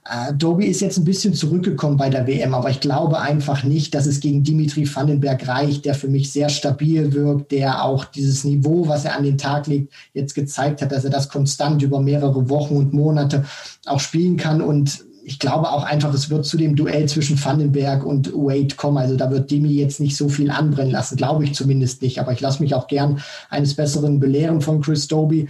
[0.04, 3.94] Äh, Doby ist jetzt ein bisschen zurückgekommen bei der WM, aber ich glaube einfach nicht,
[3.94, 8.44] dass es gegen Dimitri Vandenberg reicht, der für mich sehr stabil wirkt, der auch dieses
[8.44, 12.00] Niveau, was er an den Tag legt, jetzt gezeigt hat, dass er das konstant über
[12.00, 13.44] mehrere Wochen und Monate
[13.86, 18.06] auch spielen kann und ich glaube auch einfach, es wird zu dem Duell zwischen Vandenberg
[18.06, 18.98] und Wade kommen.
[18.98, 22.20] Also da wird Demi jetzt nicht so viel anbrennen lassen, glaube ich zumindest nicht.
[22.20, 23.18] Aber ich lasse mich auch gern
[23.50, 25.48] eines Besseren belehren von Chris Doby.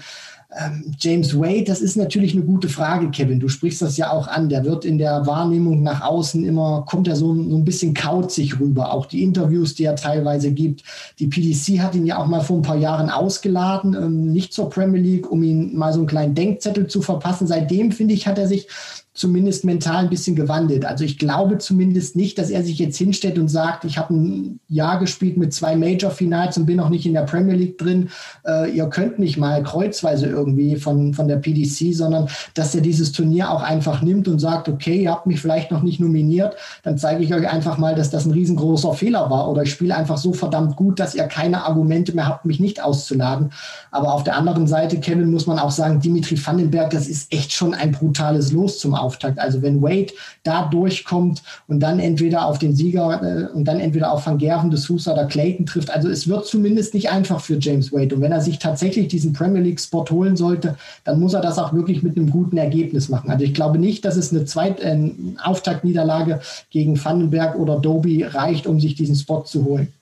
[0.54, 3.40] Ähm, James Wade, das ist natürlich eine gute Frage, Kevin.
[3.40, 4.48] Du sprichst das ja auch an.
[4.48, 8.60] Der wird in der Wahrnehmung nach außen immer, kommt er so, so ein bisschen kauzig
[8.60, 8.92] rüber.
[8.92, 10.84] Auch die Interviews, die er teilweise gibt.
[11.18, 14.70] Die PDC hat ihn ja auch mal vor ein paar Jahren ausgeladen, ähm, nicht zur
[14.70, 17.46] Premier League, um ihn mal so einen kleinen Denkzettel zu verpassen.
[17.46, 18.68] Seitdem, finde ich, hat er sich
[19.16, 20.84] zumindest mental ein bisschen gewandelt.
[20.84, 24.60] Also ich glaube zumindest nicht, dass er sich jetzt hinstellt und sagt, ich habe ein
[24.68, 28.10] Jahr gespielt mit zwei Major-Finals und bin noch nicht in der Premier League drin.
[28.46, 33.12] Äh, ihr könnt mich mal kreuzweise irgendwie von, von der PDC, sondern dass er dieses
[33.12, 36.98] Turnier auch einfach nimmt und sagt, okay, ihr habt mich vielleicht noch nicht nominiert, dann
[36.98, 40.18] zeige ich euch einfach mal, dass das ein riesengroßer Fehler war oder ich spiele einfach
[40.18, 43.50] so verdammt gut, dass ihr keine Argumente mehr habt, mich nicht auszuladen.
[43.90, 47.52] Aber auf der anderen Seite, Kevin, muss man auch sagen, Dimitri Vandenberg, das ist echt
[47.52, 49.38] schon ein brutales Los zum Auftakt.
[49.38, 54.12] Also wenn Wade da durchkommt und dann entweder auf den Sieger äh, und dann entweder
[54.12, 57.58] auf Van Gerven, De Sousa oder Clayton trifft, also es wird zumindest nicht einfach für
[57.58, 58.14] James Wade.
[58.16, 61.58] Und wenn er sich tatsächlich diesen Premier League Spot holen sollte, dann muss er das
[61.58, 63.30] auch wirklich mit einem guten Ergebnis machen.
[63.30, 64.96] Also ich glaube nicht, dass es eine Zweit äh,
[65.42, 66.40] Auftaktniederlage
[66.70, 69.92] gegen Vandenberg oder Doby reicht, um sich diesen Spot zu holen.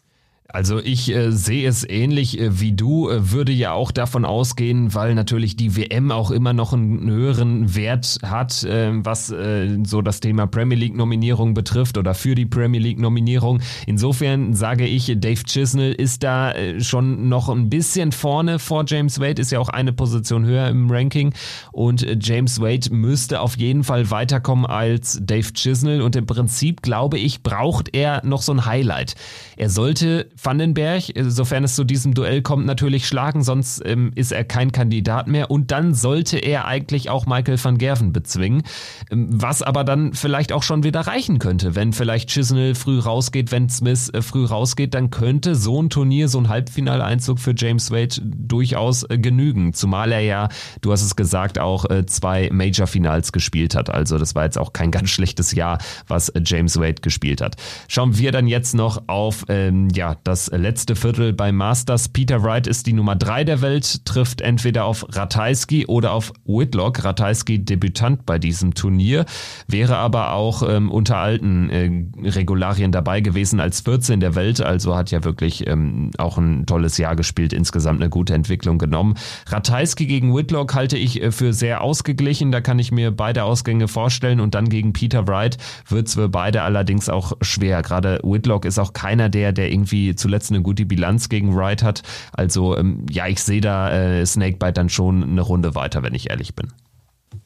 [0.48, 4.94] Also ich äh, sehe es ähnlich äh, wie du, äh, würde ja auch davon ausgehen,
[4.94, 10.02] weil natürlich die WM auch immer noch einen höheren Wert hat, äh, was äh, so
[10.02, 13.62] das Thema Premier League Nominierung betrifft oder für die Premier League Nominierung.
[13.86, 19.20] Insofern sage ich, Dave Chisnell ist da äh, schon noch ein bisschen vorne vor James
[19.20, 21.32] Wade, ist ja auch eine Position höher im Ranking
[21.72, 27.18] und James Wade müsste auf jeden Fall weiterkommen als Dave Chisnell und im Prinzip glaube
[27.18, 29.14] ich, braucht er noch so ein Highlight.
[29.56, 34.44] Er sollte Vandenberg, sofern es zu diesem Duell kommt, natürlich schlagen, sonst ähm, ist er
[34.44, 35.50] kein Kandidat mehr.
[35.50, 38.62] Und dann sollte er eigentlich auch Michael van Gerven bezwingen,
[39.10, 41.74] ähm, was aber dann vielleicht auch schon wieder reichen könnte.
[41.74, 46.28] Wenn vielleicht Chisnell früh rausgeht, wenn Smith äh, früh rausgeht, dann könnte so ein Turnier,
[46.28, 49.72] so ein Halbfinaleinzug für James Wade durchaus äh, genügen.
[49.72, 50.48] Zumal er ja,
[50.80, 53.90] du hast es gesagt, auch äh, zwei Major-Finals gespielt hat.
[53.90, 57.56] Also das war jetzt auch kein ganz schlechtes Jahr, was äh, James Wade gespielt hat.
[57.88, 62.08] Schauen wir dann jetzt noch auf ähm, ja, das letzte Viertel beim Masters.
[62.08, 67.04] Peter Wright ist die Nummer drei der Welt, trifft entweder auf Ratajski oder auf Whitlock.
[67.04, 69.26] Ratajski Debütant bei diesem Turnier,
[69.68, 74.96] wäre aber auch ähm, unter alten äh, Regularien dabei gewesen als 14 der Welt, also
[74.96, 79.14] hat ja wirklich ähm, auch ein tolles Jahr gespielt, insgesamt eine gute Entwicklung genommen.
[79.46, 83.88] Ratajski gegen Whitlock halte ich äh, für sehr ausgeglichen, da kann ich mir beide Ausgänge
[83.88, 85.58] vorstellen und dann gegen Peter Wright
[85.88, 87.82] wird es für beide allerdings auch schwer.
[87.82, 92.02] Gerade Whitlock ist auch keiner der, der irgendwie zuletzt eine gute Bilanz gegen Wright hat.
[92.32, 96.30] Also ähm, ja, ich sehe da äh, Snakebite dann schon eine Runde weiter, wenn ich
[96.30, 96.68] ehrlich bin.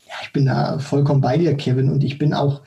[0.07, 2.62] Ja, ich bin da vollkommen bei dir, Kevin, und ich bin auch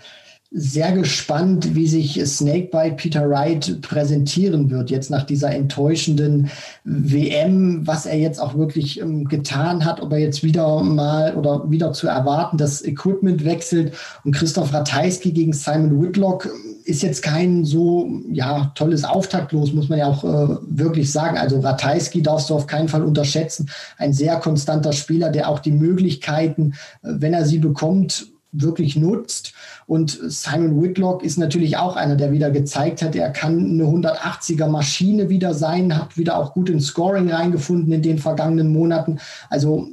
[0.53, 6.49] sehr gespannt, wie sich Snakebite Peter Wright präsentieren wird, jetzt nach dieser enttäuschenden
[6.83, 11.71] WM, was er jetzt auch wirklich ähm, getan hat, ob er jetzt wieder mal oder
[11.71, 13.93] wieder zu erwarten, das Equipment wechselt
[14.25, 16.49] und Christoph Ratajski gegen Simon Whitlock
[16.83, 21.37] ist jetzt kein so ja tolles Auftaktlos, muss man ja auch äh, wirklich sagen.
[21.37, 23.69] Also Ratajski darfst du auf keinen Fall unterschätzen.
[23.97, 29.53] Ein sehr konstanter Spieler, der auch die Möglichkeiten, äh, wenn er sie bekommt, wirklich nutzt.
[29.87, 34.67] Und Simon Whitlock ist natürlich auch einer, der wieder gezeigt hat, er kann eine 180er
[34.67, 39.19] Maschine wieder sein, hat wieder auch gut ins Scoring reingefunden in den vergangenen Monaten.
[39.49, 39.89] Also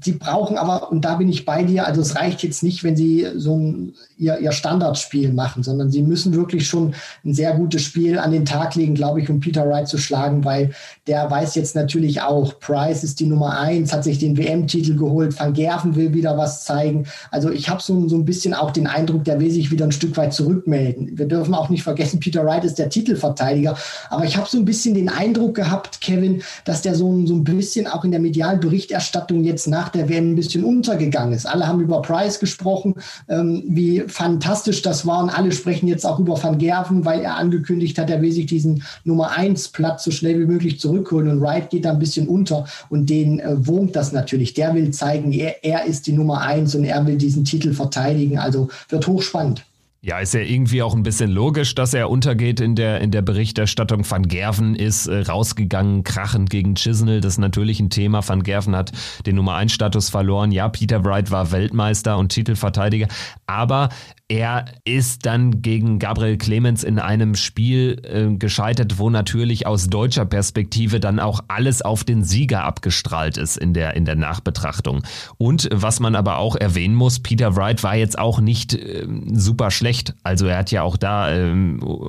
[0.00, 2.96] sie brauchen aber, und da bin ich bei dir, also es reicht jetzt nicht, wenn
[2.96, 7.82] sie so ein, ihr, ihr Standardspiel machen, sondern sie müssen wirklich schon ein sehr gutes
[7.82, 10.72] Spiel an den Tag legen, glaube ich, um Peter Wright zu schlagen, weil
[11.06, 15.38] der weiß jetzt natürlich auch, Price ist die Nummer eins, hat sich den WM-Titel geholt,
[15.38, 17.06] Van Gerven will wieder was zeigen.
[17.30, 19.92] Also ich habe so, so ein bisschen auch den Eindruck, der will sich wieder ein
[19.92, 21.16] Stück weit zurückmelden.
[21.16, 23.76] Wir dürfen auch nicht vergessen, Peter Wright ist der Titelverteidiger,
[24.10, 27.44] aber ich habe so ein bisschen den Eindruck gehabt, Kevin, dass der so, so ein
[27.44, 31.46] bisschen auch in der medialen Berichterstattung jetzt nach nach der WM ein bisschen untergegangen ist.
[31.46, 32.96] Alle haben über Price gesprochen,
[33.28, 37.36] ähm, wie fantastisch das war und alle sprechen jetzt auch über Van Gerven, weil er
[37.36, 41.40] angekündigt hat, er will sich diesen Nummer 1 Platz so schnell wie möglich zurückholen und
[41.40, 44.52] Wright geht da ein bisschen unter und den äh, wurmt das natürlich.
[44.54, 48.38] Der will zeigen, er, er ist die Nummer 1 und er will diesen Titel verteidigen.
[48.38, 49.64] Also wird hochspannend.
[50.00, 53.20] Ja, ist ja irgendwie auch ein bisschen logisch, dass er untergeht in der, in der
[53.20, 54.08] Berichterstattung.
[54.08, 57.20] Van Gerven ist äh, rausgegangen, krachend gegen Chisnell.
[57.20, 58.26] Das ist natürlich ein Thema.
[58.26, 58.92] Van Gerven hat
[59.26, 60.52] den Nummer 1 Status verloren.
[60.52, 63.08] Ja, Peter Wright war Weltmeister und Titelverteidiger.
[63.46, 63.88] Aber
[64.30, 70.26] er ist dann gegen Gabriel Clemens in einem Spiel äh, gescheitert, wo natürlich aus deutscher
[70.26, 75.02] Perspektive dann auch alles auf den Sieger abgestrahlt ist in der, in der Nachbetrachtung.
[75.38, 79.70] Und was man aber auch erwähnen muss, Peter Wright war jetzt auch nicht äh, super
[79.70, 80.14] schlecht.
[80.22, 81.54] Also er hat ja auch da äh,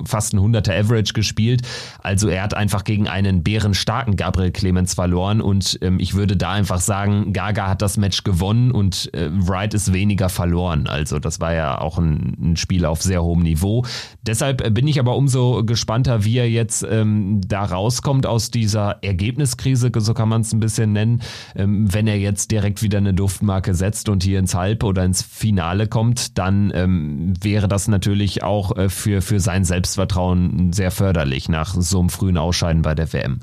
[0.04, 1.62] fast ein 100er Average gespielt.
[2.00, 6.52] Also er hat einfach gegen einen bärenstarken Gabriel Clemens verloren und ähm, ich würde da
[6.52, 10.86] einfach sagen, Gaga hat das Match gewonnen und äh, Wright ist weniger verloren.
[10.86, 13.84] Also das war ja auch ein ein, Spiel auf sehr hohem Niveau.
[14.22, 19.90] Deshalb bin ich aber umso gespannter, wie er jetzt ähm, da rauskommt aus dieser Ergebniskrise,
[19.96, 21.22] so kann man es ein bisschen nennen,
[21.54, 25.22] ähm, wenn er jetzt direkt wieder eine Duftmarke setzt und hier ins Halb- oder ins
[25.22, 31.48] Finale kommt, dann ähm, wäre das natürlich auch äh, für, für sein Selbstvertrauen sehr förderlich
[31.48, 33.40] nach so einem frühen Ausscheiden bei der WM.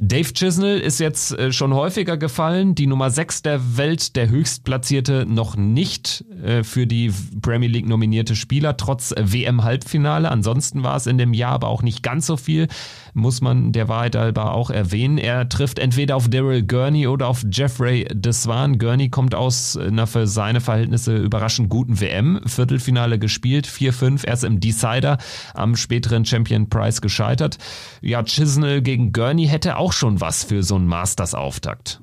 [0.00, 2.74] Dave Chisnell ist jetzt äh, schon häufiger gefallen.
[2.74, 8.36] Die Nummer 6 der Welt, der höchstplatzierte, noch nicht äh, für die Premier League nominierte
[8.36, 10.30] Spieler, trotz WM-Halbfinale.
[10.30, 12.68] Ansonsten war es in dem Jahr aber auch nicht ganz so viel,
[13.16, 15.16] muss man der Wahrheit halber auch erwähnen.
[15.16, 18.78] Er trifft entweder auf Daryl Gurney oder auf Jeffrey Deswan.
[18.78, 25.16] Gurney kommt aus einer für seine Verhältnisse überraschend guten WM-Viertelfinale gespielt, 4-5, erst im Decider
[25.54, 27.56] am späteren Champion Prize gescheitert.
[28.02, 32.00] Ja, Chisnell gegen Gurney hätte auch schon was für so einen Masters-Auftakt.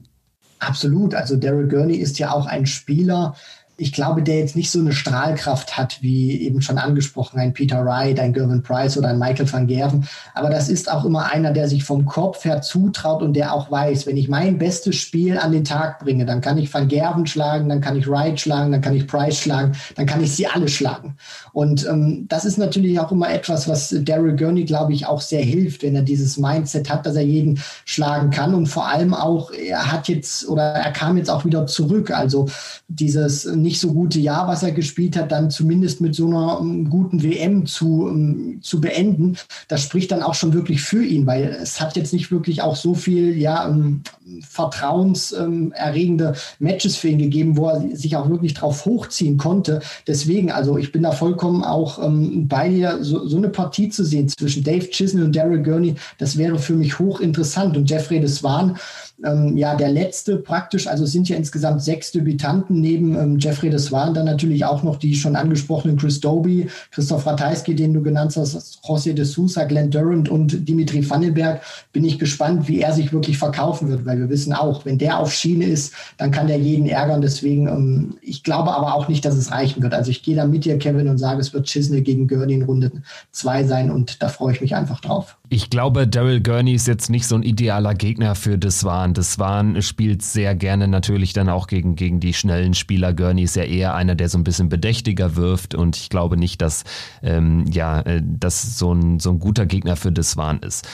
[0.59, 1.13] Absolut.
[1.13, 3.35] Also Daryl Gurney ist ja auch ein Spieler,
[3.77, 7.83] ich glaube, der jetzt nicht so eine Strahlkraft hat, wie eben schon angesprochen, ein Peter
[7.83, 10.07] Wright, ein Gervin Price oder ein Michael van Gerven.
[10.35, 13.71] Aber das ist auch immer einer, der sich vom Kopf her zutraut und der auch
[13.71, 17.25] weiß, wenn ich mein bestes Spiel an den Tag bringe, dann kann ich van Gerven
[17.25, 20.45] schlagen, dann kann ich Wright schlagen, dann kann ich Price schlagen, dann kann ich sie
[20.47, 21.17] alle schlagen.
[21.51, 25.43] Und ähm, das ist natürlich auch immer etwas, was Daryl Gurney, glaube ich, auch sehr
[25.43, 28.53] hilft, wenn er dieses Mindset hat, dass er jeden schlagen kann.
[28.53, 32.11] Und vor allem auch, er hat jetzt oder er kam jetzt auch wieder zurück.
[32.11, 32.47] Also
[32.87, 36.89] dieses nicht so gute Jahr, was er gespielt hat, dann zumindest mit so einer ähm,
[36.89, 41.45] guten WM zu, ähm, zu beenden, das spricht dann auch schon wirklich für ihn, weil
[41.45, 44.01] es hat jetzt nicht wirklich auch so viel ja, ähm,
[44.47, 49.81] vertrauenserregende Matches für ihn gegeben, wo er sich auch wirklich drauf hochziehen konnte.
[50.07, 54.27] Deswegen, also ich bin da vollkommen auch bei dir, so, so, eine Partie zu sehen
[54.27, 57.77] zwischen Dave Chisnell und Daryl Gurney, das wäre für mich hochinteressant.
[57.77, 58.77] Und Jeffrey Deswan,
[59.23, 63.69] ähm, ja, der letzte praktisch, also es sind ja insgesamt sechs Debütanten neben ähm, Jeffrey
[63.69, 68.01] das waren dann natürlich auch noch die schon angesprochenen Chris Doby, Christoph Ratajski, den du
[68.01, 71.61] genannt hast, José de Sousa, Glenn Durant und Dimitri Vandenberg.
[71.91, 75.19] Bin ich gespannt, wie er sich wirklich verkaufen wird, weil wir wissen auch, wenn der
[75.19, 77.21] auf Schiene ist, dann kann der jeden ärgern.
[77.21, 79.93] Deswegen, ähm, ich glaube aber auch nicht, dass es reichen wird.
[79.93, 82.63] Also ich gehe da mit dir, Kevin, und sage, es wird Chisney gegen Gurney in
[82.63, 82.91] Runde
[83.31, 85.37] zwei sein und da freue ich mich einfach drauf.
[85.53, 89.13] Ich glaube, Daryl Gurney ist jetzt nicht so ein idealer Gegner für Deswan.
[89.13, 93.13] Deswan spielt sehr gerne natürlich dann auch gegen, gegen die schnellen Spieler.
[93.13, 96.59] Gurney ist ja eher einer, der so ein bisschen bedächtiger wirft und ich glaube nicht,
[96.63, 96.85] dass
[97.21, 100.87] ähm, ja, äh, das so ein, so ein guter Gegner für Deswan ist.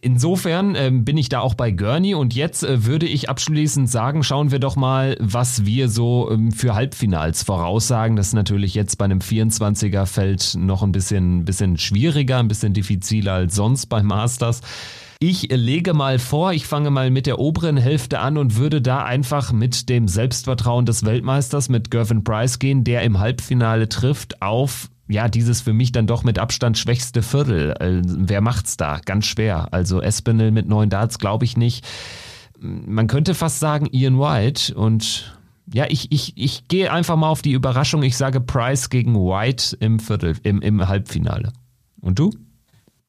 [0.00, 4.22] Insofern äh, bin ich da auch bei Gurney und jetzt äh, würde ich abschließend sagen,
[4.22, 8.16] schauen wir doch mal, was wir so ähm, für Halbfinals voraussagen.
[8.16, 12.72] Das ist natürlich jetzt bei einem 24er Feld noch ein bisschen, bisschen schwieriger, ein bisschen
[12.72, 14.62] diffiziler als sonst bei Masters.
[15.20, 19.04] Ich lege mal vor, ich fange mal mit der oberen Hälfte an und würde da
[19.04, 24.90] einfach mit dem Selbstvertrauen des Weltmeisters, mit Gervin Price gehen, der im Halbfinale trifft auf
[25.08, 27.74] ja, dieses für mich dann doch mit Abstand schwächste Viertel.
[27.78, 29.00] Äh, wer macht's da?
[29.04, 29.68] Ganz schwer.
[29.72, 31.84] Also Espinel mit neun Darts glaube ich nicht.
[32.58, 35.36] Man könnte fast sagen Ian White und
[35.72, 38.02] ja, ich, ich, ich gehe einfach mal auf die Überraschung.
[38.02, 41.52] Ich sage Price gegen White im Viertel, im, im Halbfinale.
[42.00, 42.30] Und du?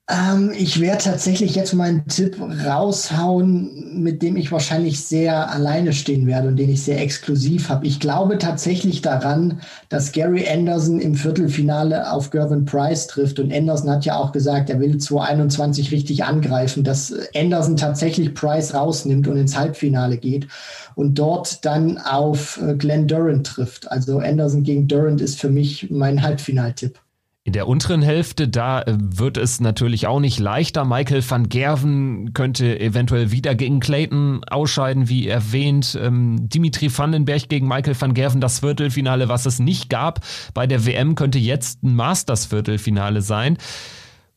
[0.07, 6.27] Ähm, ich werde tatsächlich jetzt meinen Tipp raushauen, mit dem ich wahrscheinlich sehr alleine stehen
[6.27, 7.87] werde und den ich sehr exklusiv habe.
[7.87, 13.39] Ich glaube tatsächlich daran, dass Gary Anderson im Viertelfinale auf Gervin Price trifft.
[13.39, 18.75] Und Anderson hat ja auch gesagt, er will 2021 richtig angreifen, dass Anderson tatsächlich Price
[18.75, 20.47] rausnimmt und ins Halbfinale geht
[20.93, 23.91] und dort dann auf äh, Glenn Durant trifft.
[23.91, 26.99] Also Anderson gegen Durant ist für mich mein Halbfinaltipp.
[27.47, 30.83] In der unteren Hälfte, da äh, wird es natürlich auch nicht leichter.
[30.83, 35.95] Michael van Gerven könnte eventuell wieder gegen Clayton ausscheiden, wie erwähnt.
[36.01, 40.21] Ähm, Dimitri Vandenberg gegen Michael van Gerven, das Viertelfinale, was es nicht gab.
[40.55, 43.59] Bei der WM könnte jetzt ein Masters-Viertelfinale sein.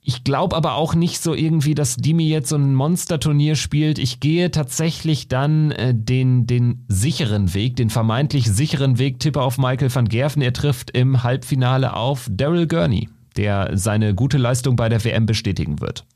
[0.00, 3.98] Ich glaube aber auch nicht so irgendwie, dass Dimi jetzt so ein Monsterturnier spielt.
[3.98, 9.58] Ich gehe tatsächlich dann äh, den, den sicheren Weg, den vermeintlich sicheren Weg, tippe auf
[9.58, 10.40] Michael van Gerven.
[10.40, 15.80] Er trifft im Halbfinale auf Daryl Gurney, der seine gute Leistung bei der WM bestätigen
[15.80, 16.06] wird.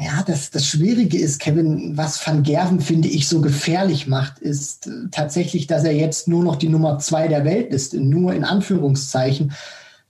[0.00, 4.86] Ja, das, das Schwierige ist, Kevin, was Van Gerven, finde ich, so gefährlich macht, ist
[4.86, 8.44] äh, tatsächlich, dass er jetzt nur noch die Nummer zwei der Welt ist, nur in
[8.44, 9.52] Anführungszeichen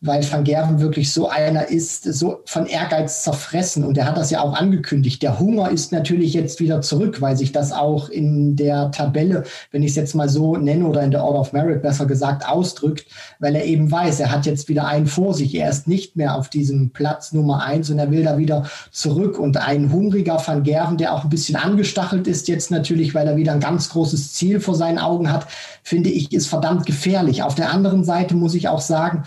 [0.05, 3.85] weil Van Gerven wirklich so einer ist, so von Ehrgeiz zerfressen.
[3.85, 5.23] Und er hat das ja auch angekündigt.
[5.23, 9.85] Der Hunger ist natürlich jetzt wieder zurück, weil sich das auch in der Tabelle, wenn
[9.85, 13.07] ich es jetzt mal so nenne, oder in der Order of Merit besser gesagt, ausdrückt,
[13.39, 15.55] weil er eben weiß, er hat jetzt wieder einen vor sich.
[15.55, 19.39] Er ist nicht mehr auf diesem Platz Nummer eins und er will da wieder zurück.
[19.39, 23.37] Und ein hungriger Van Gerven, der auch ein bisschen angestachelt ist jetzt natürlich, weil er
[23.37, 25.47] wieder ein ganz großes Ziel vor seinen Augen hat,
[25.85, 27.45] finde ich, ist verdammt gefährlich.
[27.45, 29.23] Auf der anderen Seite muss ich auch sagen,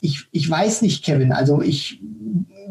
[0.00, 1.32] ich, ich weiß nicht, Kevin.
[1.32, 2.00] Also ich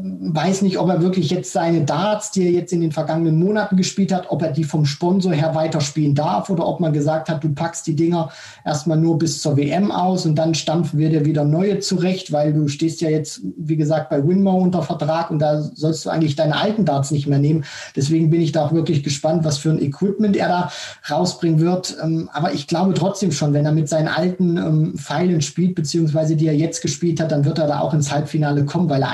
[0.01, 3.77] weiß nicht, ob er wirklich jetzt seine Darts, die er jetzt in den vergangenen Monaten
[3.77, 7.43] gespielt hat, ob er die vom Sponsor her weiterspielen darf oder ob man gesagt hat,
[7.43, 8.29] du packst die Dinger
[8.65, 12.53] erstmal nur bis zur WM aus und dann stampfen wir dir wieder neue zurecht, weil
[12.53, 16.35] du stehst ja jetzt, wie gesagt, bei Winmore unter Vertrag und da sollst du eigentlich
[16.35, 17.65] deine alten Darts nicht mehr nehmen.
[17.95, 20.71] Deswegen bin ich da auch wirklich gespannt, was für ein Equipment er da
[21.09, 21.97] rausbringen wird.
[22.01, 26.35] Ähm, aber ich glaube trotzdem schon, wenn er mit seinen alten ähm, Pfeilen spielt, beziehungsweise
[26.35, 29.13] die er jetzt gespielt hat, dann wird er da auch ins Halbfinale kommen, weil er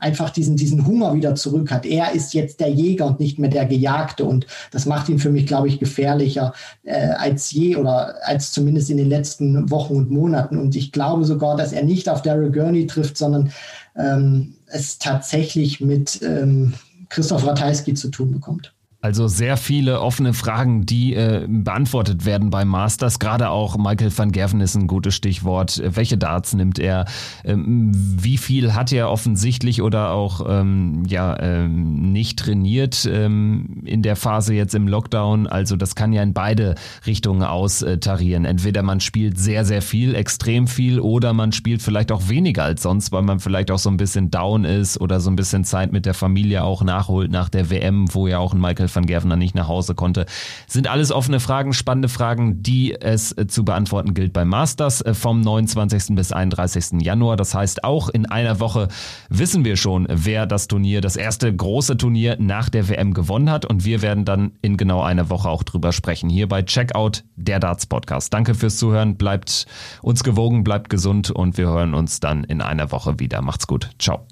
[0.00, 1.86] einfach die diesen, diesen Hunger wieder zurück hat.
[1.86, 4.24] Er ist jetzt der Jäger und nicht mehr der Gejagte.
[4.24, 6.52] Und das macht ihn für mich, glaube ich, gefährlicher
[6.82, 10.58] äh, als je oder als zumindest in den letzten Wochen und Monaten.
[10.58, 13.52] Und ich glaube sogar, dass er nicht auf Daryl Gurney trifft, sondern
[13.96, 16.74] ähm, es tatsächlich mit ähm,
[17.08, 18.74] Christoph Ratajski zu tun bekommt.
[19.04, 23.18] Also sehr viele offene Fragen, die äh, beantwortet werden beim Masters.
[23.18, 25.82] Gerade auch Michael van Gerven ist ein gutes Stichwort.
[25.84, 27.06] Welche Darts nimmt er?
[27.44, 34.02] Ähm, wie viel hat er offensichtlich oder auch ähm, ja ähm, nicht trainiert ähm, in
[34.02, 35.48] der Phase jetzt im Lockdown?
[35.48, 38.44] Also das kann ja in beide Richtungen austarieren.
[38.44, 42.82] Entweder man spielt sehr sehr viel, extrem viel, oder man spielt vielleicht auch weniger als
[42.82, 45.90] sonst, weil man vielleicht auch so ein bisschen down ist oder so ein bisschen Zeit
[45.90, 49.38] mit der Familie auch nachholt nach der WM, wo ja auch ein Michael van Gerven
[49.38, 50.26] nicht nach Hause konnte.
[50.66, 55.14] Sind alles offene Fragen, spannende Fragen, die es äh, zu beantworten gilt beim Masters äh,
[55.14, 56.14] vom 29.
[56.14, 57.02] bis 31.
[57.02, 57.36] Januar.
[57.36, 58.88] Das heißt, auch in einer Woche
[59.28, 63.64] wissen wir schon, wer das Turnier, das erste große Turnier nach der WM gewonnen hat.
[63.64, 66.28] Und wir werden dann in genau einer Woche auch drüber sprechen.
[66.28, 68.32] Hier bei Checkout, der Darts Podcast.
[68.32, 69.16] Danke fürs Zuhören.
[69.16, 69.66] Bleibt
[70.02, 73.42] uns gewogen, bleibt gesund und wir hören uns dann in einer Woche wieder.
[73.42, 73.90] Macht's gut.
[73.98, 74.26] Ciao.